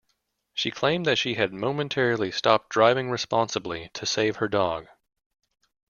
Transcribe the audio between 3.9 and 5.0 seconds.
to save her dog.